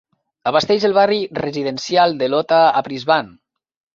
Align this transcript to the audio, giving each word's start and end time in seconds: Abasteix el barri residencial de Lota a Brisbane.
Abasteix 0.51 0.85
el 0.89 0.95
barri 0.97 1.19
residencial 1.41 2.17
de 2.21 2.31
Lota 2.35 2.61
a 2.81 2.83
Brisbane. 2.89 3.33